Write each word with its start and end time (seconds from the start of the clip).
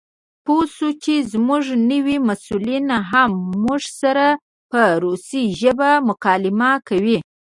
پوه 0.45 0.65
شوو 0.75 0.97
چې 1.03 1.13
زموږ 1.31 1.63
نوي 1.91 2.17
مسؤلین 2.29 2.85
هم 3.11 3.31
موږ 3.63 3.81
سره 4.01 4.25
په 4.71 4.81
روسي 5.03 5.43
ژبه 5.59 5.89
مکالمه 6.07 6.71
کوي. 6.87 7.17